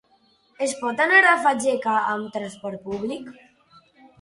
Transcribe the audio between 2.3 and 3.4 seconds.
transport públic?